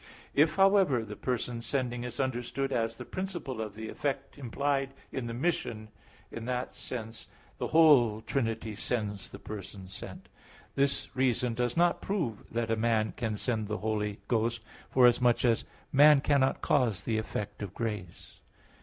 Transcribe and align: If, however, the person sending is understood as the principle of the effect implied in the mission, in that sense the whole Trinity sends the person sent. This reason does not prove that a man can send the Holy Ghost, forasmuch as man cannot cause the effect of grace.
If, 0.33 0.55
however, 0.55 1.05
the 1.05 1.15
person 1.15 1.61
sending 1.61 2.03
is 2.03 2.19
understood 2.19 2.73
as 2.73 2.95
the 2.95 3.05
principle 3.05 3.61
of 3.61 3.75
the 3.75 3.87
effect 3.87 4.35
implied 4.35 4.95
in 5.11 5.27
the 5.27 5.33
mission, 5.35 5.89
in 6.31 6.45
that 6.45 6.73
sense 6.73 7.27
the 7.59 7.67
whole 7.67 8.21
Trinity 8.21 8.75
sends 8.75 9.29
the 9.29 9.37
person 9.37 9.85
sent. 9.87 10.27
This 10.73 11.15
reason 11.15 11.53
does 11.53 11.77
not 11.77 12.01
prove 12.01 12.49
that 12.51 12.71
a 12.71 12.75
man 12.75 13.13
can 13.15 13.37
send 13.37 13.67
the 13.67 13.77
Holy 13.77 14.17
Ghost, 14.27 14.61
forasmuch 14.89 15.45
as 15.45 15.65
man 15.91 16.19
cannot 16.19 16.63
cause 16.63 17.03
the 17.03 17.19
effect 17.19 17.61
of 17.61 17.75
grace. 17.75 18.39